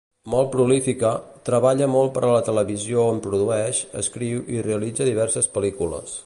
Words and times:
Molt 0.33 0.47
prolífica, 0.53 1.11
treballa 1.49 1.87
molt 1.95 2.15
per 2.15 2.23
a 2.29 2.31
la 2.37 2.41
televisió 2.47 3.03
on 3.11 3.21
produeix, 3.27 3.83
escriu 4.05 4.43
i 4.57 4.65
realitza 4.71 5.09
diverses 5.13 5.53
pel·lícules. 5.61 6.19